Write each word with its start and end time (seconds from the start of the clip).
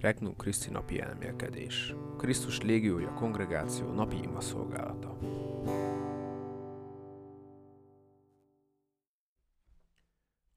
Regnum 0.00 0.36
Christi 0.36 0.70
napi 0.70 1.00
elmélkedés. 1.00 1.94
Krisztus 2.16 2.60
légiója 2.60 3.12
kongregáció 3.12 3.92
napi 3.92 4.16
ima 4.16 4.40
szolgálata. 4.40 5.18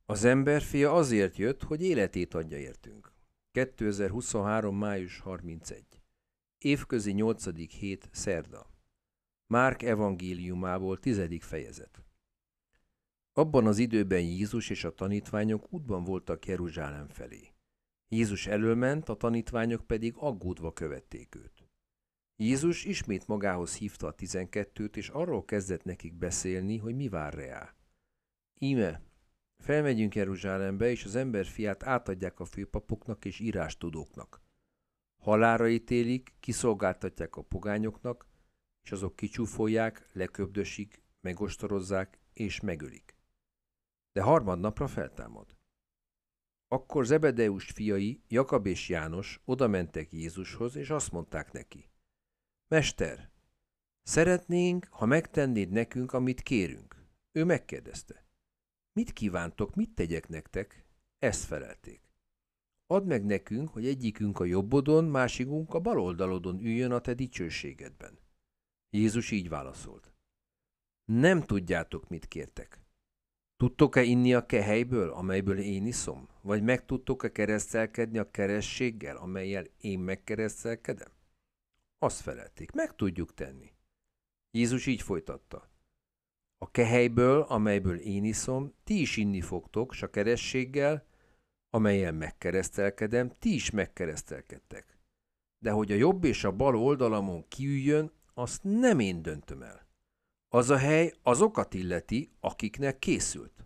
Az 0.05 0.23
emberfia 0.23 0.93
azért 0.93 1.37
jött, 1.37 1.63
hogy 1.63 1.83
életét 1.83 2.33
adja 2.33 2.57
értünk. 2.57 3.13
2023. 3.51 4.75
május 4.75 5.19
31. 5.19 5.83
Évközi 6.57 7.11
8. 7.11 7.71
hét 7.71 8.09
szerda. 8.11 8.69
Márk 9.47 9.83
evangéliumából 9.83 10.99
10. 10.99 11.21
fejezet. 11.39 12.03
Abban 13.33 13.67
az 13.67 13.77
időben 13.77 14.21
Jézus 14.21 14.69
és 14.69 14.83
a 14.83 14.93
tanítványok 14.93 15.73
útban 15.73 16.03
voltak 16.03 16.45
Jeruzsálem 16.45 17.07
felé. 17.07 17.48
Jézus 18.11 18.47
elölment, 18.47 19.09
a 19.09 19.15
tanítványok 19.15 19.87
pedig 19.87 20.13
aggódva 20.17 20.73
követték 20.73 21.35
őt. 21.35 21.67
Jézus 22.35 22.85
ismét 22.85 23.27
magához 23.27 23.75
hívta 23.75 24.07
a 24.07 24.13
tizenkettőt, 24.13 24.97
és 24.97 25.09
arról 25.09 25.45
kezdett 25.45 25.83
nekik 25.83 26.13
beszélni, 26.13 26.77
hogy 26.77 26.95
mi 26.95 27.09
vár 27.09 27.33
reá. 27.33 27.75
Íme, 28.59 29.01
felmegyünk 29.57 30.15
Jeruzsálembe, 30.15 30.89
és 30.89 31.05
az 31.05 31.15
ember 31.15 31.45
fiát 31.45 31.83
átadják 31.83 32.39
a 32.39 32.45
főpapoknak 32.45 33.25
és 33.25 33.39
írástudóknak. 33.39 34.41
Halára 35.17 35.69
ítélik, 35.69 36.33
kiszolgáltatják 36.39 37.35
a 37.35 37.41
pogányoknak, 37.41 38.27
és 38.83 38.91
azok 38.91 39.15
kicsúfolják, 39.15 40.09
leköbdösik, 40.13 41.03
megostorozzák 41.21 42.19
és 42.33 42.59
megölik. 42.59 43.15
De 44.11 44.21
harmadnapra 44.21 44.87
feltámad. 44.87 45.58
Akkor 46.71 47.05
Zebedeus 47.05 47.65
fiai, 47.65 48.21
Jakab 48.27 48.65
és 48.65 48.89
János 48.89 49.41
oda 49.45 49.67
mentek 49.67 50.11
Jézushoz, 50.11 50.75
és 50.75 50.89
azt 50.89 51.11
mondták 51.11 51.51
neki. 51.51 51.89
Mester, 52.67 53.31
szeretnénk, 54.01 54.87
ha 54.91 55.05
megtennéd 55.05 55.69
nekünk, 55.69 56.13
amit 56.13 56.41
kérünk. 56.41 57.07
Ő 57.31 57.43
megkérdezte. 57.43 58.25
Mit 58.91 59.13
kívántok, 59.13 59.75
mit 59.75 59.95
tegyek 59.95 60.27
nektek? 60.27 60.85
Ezt 61.19 61.43
felelték. 61.43 62.01
Add 62.87 63.03
meg 63.03 63.25
nekünk, 63.25 63.69
hogy 63.69 63.87
egyikünk 63.87 64.39
a 64.39 64.45
jobbodon, 64.45 65.05
másikunk 65.05 65.73
a 65.73 65.79
bal 65.79 65.99
oldalodon 65.99 66.59
üljön 66.59 66.91
a 66.91 66.99
te 66.99 67.13
dicsőségedben. 67.13 68.19
Jézus 68.89 69.31
így 69.31 69.49
válaszolt. 69.49 70.13
Nem 71.05 71.41
tudjátok, 71.41 72.09
mit 72.09 72.27
kértek. 72.27 72.88
Tudtok-e 73.59 74.03
inni 74.03 74.33
a 74.33 74.45
kehelyből, 74.45 75.09
amelyből 75.09 75.59
én 75.59 75.85
iszom? 75.85 76.27
Vagy 76.41 76.63
meg 76.63 76.85
tudtok-e 76.85 77.31
keresztelkedni 77.31 78.17
a 78.17 78.31
kerességgel, 78.31 79.17
amelyel 79.17 79.65
én 79.81 79.99
megkeresztelkedem? 79.99 81.11
Azt 81.97 82.21
felelték, 82.21 82.71
meg 82.71 82.95
tudjuk 82.95 83.33
tenni. 83.33 83.73
Jézus 84.51 84.85
így 84.85 85.01
folytatta. 85.01 85.69
A 86.57 86.71
kehelyből, 86.71 87.41
amelyből 87.41 87.99
én 87.99 88.23
iszom, 88.23 88.73
ti 88.83 89.01
is 89.01 89.17
inni 89.17 89.41
fogtok, 89.41 89.93
s 89.93 90.01
a 90.01 90.09
kerességgel, 90.09 91.05
amelyen 91.69 92.15
megkeresztelkedem, 92.15 93.31
ti 93.39 93.53
is 93.53 93.69
megkeresztelkedtek. 93.69 94.97
De 95.57 95.71
hogy 95.71 95.91
a 95.91 95.95
jobb 95.95 96.23
és 96.23 96.43
a 96.43 96.51
bal 96.51 96.75
oldalamon 96.75 97.47
kiüljön, 97.47 98.11
azt 98.33 98.63
nem 98.63 98.99
én 98.99 99.21
döntöm 99.21 99.61
el. 99.61 99.88
Az 100.51 100.69
a 100.69 100.77
hely 100.77 101.13
azokat 101.23 101.73
illeti, 101.73 102.31
akiknek 102.39 102.99
készült. 102.99 103.65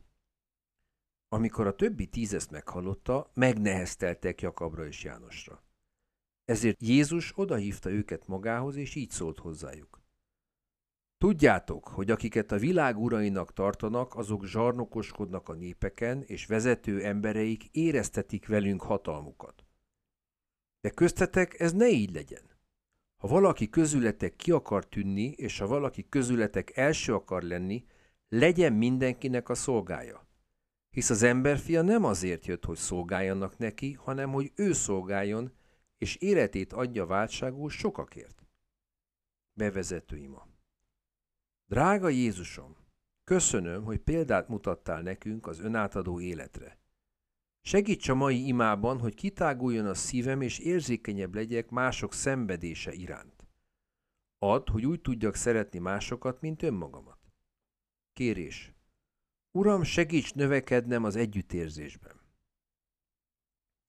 Amikor 1.29 1.67
a 1.67 1.75
többi 1.75 2.07
tíz 2.07 2.47
meghallotta, 2.51 3.31
megnehezteltek 3.33 4.41
Jakabra 4.41 4.85
és 4.85 5.03
Jánosra. 5.03 5.63
Ezért 6.45 6.81
Jézus 6.81 7.31
odahívta 7.35 7.89
őket 7.89 8.27
magához, 8.27 8.75
és 8.75 8.95
így 8.95 9.09
szólt 9.09 9.39
hozzájuk. 9.39 10.01
Tudjátok, 11.17 11.87
hogy 11.87 12.11
akiket 12.11 12.51
a 12.51 12.57
világ 12.57 12.97
urainak 12.97 13.53
tartanak, 13.53 14.15
azok 14.15 14.45
zsarnokoskodnak 14.45 15.49
a 15.49 15.53
népeken, 15.53 16.23
és 16.23 16.45
vezető 16.45 17.03
embereik 17.03 17.63
éreztetik 17.71 18.47
velünk 18.47 18.81
hatalmukat. 18.81 19.65
De 20.81 20.89
köztetek 20.89 21.59
ez 21.59 21.73
ne 21.73 21.89
így 21.89 22.13
legyen. 22.13 22.52
Ha 23.23 23.29
valaki 23.29 23.69
közületek 23.69 24.35
ki 24.35 24.51
akar 24.51 24.85
tűnni, 24.85 25.23
és 25.23 25.59
ha 25.59 25.67
valaki 25.67 26.09
közületek 26.09 26.77
első 26.77 27.13
akar 27.13 27.43
lenni, 27.43 27.85
legyen 28.29 28.73
mindenkinek 28.73 29.49
a 29.49 29.55
szolgája. 29.55 30.27
Hisz 30.89 31.09
az 31.09 31.23
emberfia 31.23 31.81
nem 31.81 32.03
azért 32.03 32.45
jött, 32.45 32.65
hogy 32.65 32.77
szolgáljanak 32.77 33.57
neki, 33.57 33.93
hanem 33.93 34.31
hogy 34.31 34.51
ő 34.55 34.73
szolgáljon, 34.73 35.51
és 35.97 36.15
életét 36.15 36.73
adja 36.73 37.05
váltságul 37.05 37.69
sokakért. 37.69 38.43
Bevezető 39.53 40.17
ima. 40.17 40.47
Drága 41.65 42.09
Jézusom, 42.09 42.75
köszönöm, 43.23 43.83
hogy 43.83 43.99
példát 43.99 44.47
mutattál 44.47 45.01
nekünk 45.01 45.47
az 45.47 45.59
önátadó 45.59 46.19
életre. 46.19 46.82
Segíts 47.65 48.09
a 48.09 48.15
mai 48.15 48.47
imában, 48.47 48.99
hogy 48.99 49.15
kitáguljon 49.15 49.85
a 49.85 49.93
szívem, 49.93 50.41
és 50.41 50.59
érzékenyebb 50.59 51.33
legyek 51.35 51.69
mások 51.69 52.13
szenvedése 52.13 52.93
iránt. 52.93 53.47
Add, 54.37 54.71
hogy 54.71 54.85
úgy 54.85 55.01
tudjak 55.01 55.35
szeretni 55.35 55.79
másokat, 55.79 56.41
mint 56.41 56.63
önmagamat. 56.63 57.19
Kérés. 58.13 58.73
Uram, 59.51 59.83
segíts 59.83 60.33
növekednem 60.33 61.03
az 61.03 61.15
együttérzésben. 61.15 62.21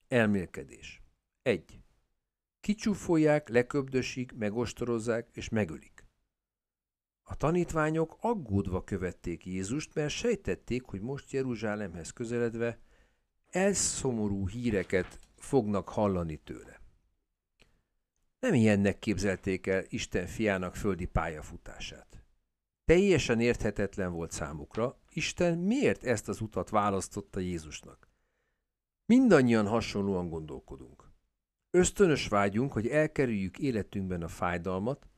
Elmélkedés. 0.08 1.02
1. 1.42 1.82
Kicsúfolják, 2.60 3.48
leköbdösik, 3.48 4.32
megostorozzák 4.32 5.28
és 5.32 5.48
megölik. 5.48 6.06
A 7.22 7.36
tanítványok 7.36 8.16
aggódva 8.20 8.84
követték 8.84 9.46
Jézust, 9.46 9.94
mert 9.94 10.10
sejtették, 10.10 10.82
hogy 10.82 11.00
most 11.00 11.30
Jeruzsálemhez 11.30 12.10
közeledve 12.10 12.78
elszomorú 13.54 14.48
híreket 14.48 15.18
fognak 15.36 15.88
hallani 15.88 16.36
tőle. 16.36 16.80
Nem 18.38 18.54
ilyennek 18.54 18.98
képzelték 18.98 19.66
el 19.66 19.84
Isten 19.88 20.26
fiának 20.26 20.76
földi 20.76 21.04
pályafutását. 21.04 22.24
Teljesen 22.84 23.40
érthetetlen 23.40 24.12
volt 24.12 24.30
számukra, 24.30 24.98
Isten 25.10 25.58
miért 25.58 26.04
ezt 26.04 26.28
az 26.28 26.40
utat 26.40 26.68
választotta 26.68 27.40
Jézusnak. 27.40 28.08
Mindannyian 29.06 29.66
hasonlóan 29.66 30.28
gondolkodunk. 30.28 31.12
Ösztönös 31.70 32.28
vágyunk, 32.28 32.72
hogy 32.72 32.88
elkerüljük 32.88 33.58
életünkben 33.58 34.22
a 34.22 34.28
fájdalmat, 34.28 35.08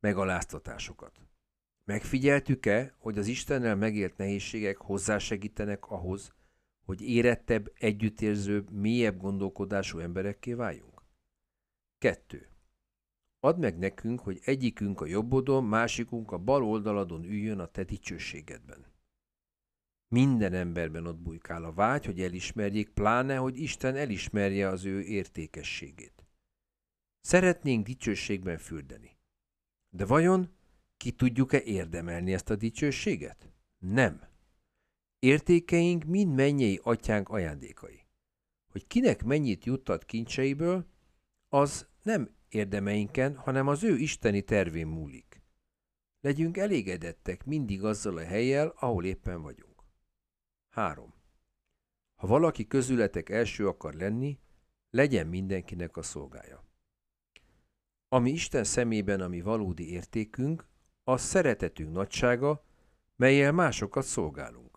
megaláztatásokat. 0.00 1.20
Megfigyeltük-e, 1.84 2.94
hogy 2.98 3.18
az 3.18 3.26
Istennel 3.26 3.76
megélt 3.76 4.16
nehézségek 4.16 4.76
hozzásegítenek 4.76 5.86
ahhoz, 5.90 6.36
hogy 6.88 7.02
érettebb, 7.02 7.72
együttérzőbb, 7.74 8.70
mélyebb 8.70 9.20
gondolkodású 9.20 9.98
emberekké 9.98 10.52
váljunk? 10.52 11.02
2. 11.98 12.48
Add 13.40 13.58
meg 13.58 13.78
nekünk, 13.78 14.20
hogy 14.20 14.40
egyikünk 14.44 15.00
a 15.00 15.06
jobbodon, 15.06 15.64
másikunk 15.64 16.32
a 16.32 16.38
bal 16.38 16.64
oldaladon 16.64 17.24
üljön 17.24 17.58
a 17.58 17.66
te 17.66 17.84
dicsőségedben. 17.84 18.86
Minden 20.08 20.52
emberben 20.52 21.06
ott 21.06 21.18
bujkál 21.18 21.64
a 21.64 21.72
vágy, 21.72 22.04
hogy 22.04 22.20
elismerjék, 22.20 22.88
pláne, 22.88 23.36
hogy 23.36 23.58
Isten 23.58 23.96
elismerje 23.96 24.68
az 24.68 24.84
ő 24.84 25.02
értékességét. 25.02 26.26
Szeretnénk 27.20 27.86
dicsőségben 27.86 28.58
fürdeni. 28.58 29.18
De 29.90 30.06
vajon 30.06 30.56
ki 30.96 31.12
tudjuk-e 31.12 31.62
érdemelni 31.62 32.32
ezt 32.32 32.50
a 32.50 32.56
dicsőséget? 32.56 33.52
Nem. 33.78 34.27
Értékeink 35.18 36.04
mind 36.04 36.34
mennyei 36.34 36.80
atyánk 36.82 37.28
ajándékai. 37.28 38.06
Hogy 38.72 38.86
kinek 38.86 39.24
mennyit 39.24 39.64
juttat 39.64 40.04
kincseiből, 40.04 40.86
az 41.48 41.86
nem 42.02 42.30
érdemeinken, 42.48 43.36
hanem 43.36 43.66
az 43.66 43.84
ő 43.84 43.96
isteni 43.96 44.42
tervén 44.42 44.86
múlik. 44.86 45.42
Legyünk 46.20 46.56
elégedettek 46.56 47.44
mindig 47.44 47.84
azzal 47.84 48.16
a 48.16 48.24
helyjel, 48.24 48.74
ahol 48.76 49.04
éppen 49.04 49.42
vagyunk. 49.42 49.84
3. 50.70 51.14
Ha 52.14 52.26
valaki 52.26 52.66
közületek 52.66 53.28
első 53.28 53.68
akar 53.68 53.94
lenni, 53.94 54.38
legyen 54.90 55.26
mindenkinek 55.26 55.96
a 55.96 56.02
szolgája. 56.02 56.64
Ami 58.08 58.30
Isten 58.30 58.64
szemében 58.64 59.20
a 59.20 59.28
mi 59.28 59.40
valódi 59.40 59.90
értékünk, 59.90 60.68
az 61.04 61.20
szeretetünk 61.20 61.92
nagysága, 61.92 62.64
melyel 63.16 63.52
másokat 63.52 64.04
szolgálunk. 64.04 64.67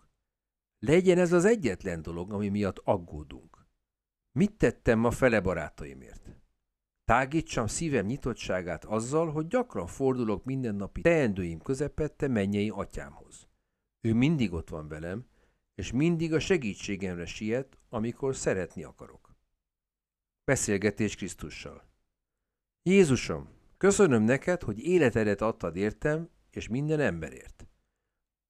Legyen 0.84 1.18
ez 1.18 1.32
az 1.32 1.44
egyetlen 1.44 2.02
dolog, 2.02 2.32
ami 2.32 2.48
miatt 2.48 2.78
aggódunk. 2.78 3.66
Mit 4.32 4.52
tettem 4.52 4.98
ma 4.98 5.10
fele 5.10 5.40
barátaimért? 5.40 6.36
Tágítsam 7.04 7.66
szívem 7.66 8.06
nyitottságát 8.06 8.84
azzal, 8.84 9.30
hogy 9.30 9.46
gyakran 9.46 9.86
fordulok 9.86 10.44
mindennapi 10.44 11.00
teendőim 11.00 11.60
közepette 11.60 12.28
mennyei 12.28 12.68
atyámhoz. 12.68 13.48
Ő 14.00 14.14
mindig 14.14 14.52
ott 14.52 14.68
van 14.68 14.88
velem, 14.88 15.26
és 15.74 15.92
mindig 15.92 16.32
a 16.32 16.40
segítségemre 16.40 17.26
siet, 17.26 17.78
amikor 17.88 18.36
szeretni 18.36 18.82
akarok. 18.84 19.36
Beszélgetés 20.44 21.16
Krisztussal. 21.16 21.84
Jézusom, 22.82 23.48
köszönöm 23.76 24.22
neked, 24.22 24.62
hogy 24.62 24.78
életedet 24.78 25.40
adtad 25.40 25.76
értem, 25.76 26.28
és 26.50 26.68
minden 26.68 27.00
emberért. 27.00 27.66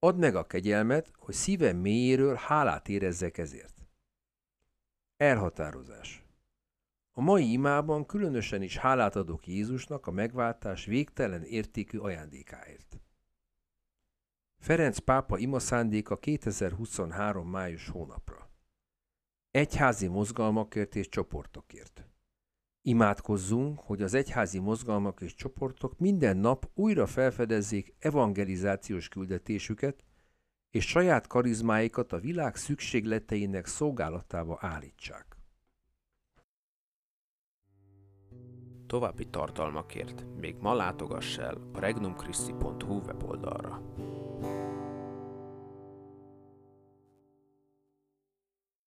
Add 0.04 0.16
meg 0.16 0.34
a 0.34 0.46
kegyelmet, 0.46 1.12
hogy 1.16 1.34
szívem 1.34 1.76
mélyéről 1.76 2.34
hálát 2.34 2.88
érezzek 2.88 3.38
ezért. 3.38 3.86
Elhatározás. 5.16 6.24
A 7.12 7.20
mai 7.20 7.52
imában 7.52 8.06
különösen 8.06 8.62
is 8.62 8.76
hálát 8.76 9.16
adok 9.16 9.46
Jézusnak 9.46 10.06
a 10.06 10.10
megváltás 10.10 10.84
végtelen 10.84 11.42
értékű 11.42 11.98
ajándékáért. 11.98 13.00
Ferenc 14.58 14.98
pápa 14.98 15.38
ima 15.38 15.58
szándéka 15.58 16.16
2023. 16.16 17.48
május 17.48 17.88
hónapra. 17.88 18.50
Egyházi 19.50 20.06
mozgalmakért 20.06 20.94
és 20.94 21.08
csoportokért. 21.08 22.11
Imádkozzunk, 22.84 23.80
hogy 23.80 24.02
az 24.02 24.14
egyházi 24.14 24.58
mozgalmak 24.58 25.20
és 25.20 25.34
csoportok 25.34 25.98
minden 25.98 26.36
nap 26.36 26.70
újra 26.74 27.06
felfedezzék 27.06 27.94
evangelizációs 27.98 29.08
küldetésüket, 29.08 30.04
és 30.70 30.86
saját 30.86 31.26
karizmáikat 31.26 32.12
a 32.12 32.18
világ 32.18 32.56
szükségleteinek 32.56 33.66
szolgálatába 33.66 34.58
állítsák. 34.60 35.36
További 38.86 39.28
tartalmakért 39.28 40.24
még 40.36 40.56
ma 40.60 40.74
látogass 40.74 41.38
el 41.38 41.70
a 41.72 41.78
regnumchristi.hu 41.78 43.00
weboldalra. 43.00 43.82